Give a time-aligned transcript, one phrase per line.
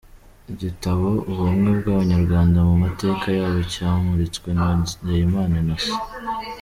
[0.51, 5.99] Igitabo Ubumwe bw’abanyarwanda mu mateka yabo cyamuritswe na Nizeyimana Innocent.